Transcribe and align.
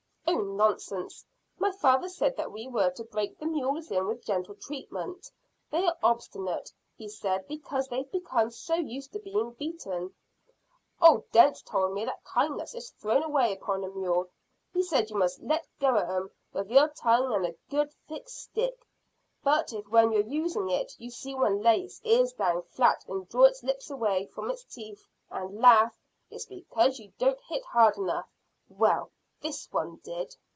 "Oh, 0.33 0.65
nonsense! 0.67 1.25
My 1.59 1.71
father 1.73 2.07
said 2.07 2.37
that 2.37 2.51
we 2.51 2.67
were 2.67 2.89
to 2.91 3.03
break 3.03 3.37
the 3.37 3.45
mules 3.47 3.89
in 3.91 4.05
with 4.07 4.23
gentle 4.25 4.53
treatment. 4.55 5.29
They 5.71 5.83
are 5.85 5.97
obstinate, 6.03 6.71
he 6.95 7.09
said, 7.09 7.47
because 7.47 7.87
they've 7.87 8.09
become 8.11 8.49
so 8.51 8.75
used 8.75 9.11
to 9.13 9.19
being 9.19 9.51
beaten." 9.53 10.13
"Old 11.01 11.29
Dence 11.31 11.61
told 11.63 11.93
me 11.93 12.05
that 12.05 12.23
kindness 12.23 12.73
is 12.75 12.91
thrown 12.91 13.23
away 13.23 13.51
upon 13.53 13.83
a 13.83 13.89
mule. 13.89 14.29
He 14.73 14.83
said 14.83 15.09
you 15.09 15.17
must 15.17 15.41
let 15.41 15.67
go 15.79 15.97
at 15.97 16.07
'em 16.09 16.29
with 16.53 16.69
your 16.71 16.89
tongue 16.89 17.33
and 17.33 17.45
a 17.45 17.55
good 17.69 17.91
thick 18.07 18.29
stick; 18.29 18.85
but 19.43 19.73
if 19.73 19.87
when 19.89 20.11
you're 20.13 20.21
using 20.23 20.69
it 20.69 20.93
you 20.99 21.09
see 21.11 21.33
one 21.35 21.61
lay 21.61 21.81
its 21.81 21.99
ears 22.03 22.31
down 22.33 22.61
flat 22.63 23.03
and 23.07 23.27
draw 23.27 23.43
its 23.45 23.63
lips 23.63 23.89
away 23.89 24.27
from 24.27 24.49
its 24.51 24.63
teeth 24.63 25.05
and 25.31 25.59
laugh, 25.59 25.99
it's 26.29 26.45
because 26.45 26.99
you 26.99 27.11
don't 27.17 27.41
hit 27.49 27.65
hard 27.65 27.97
enough. 27.97 28.29
Well, 28.69 29.11
this 29.41 29.67
one 29.71 29.95
did." 30.03 30.35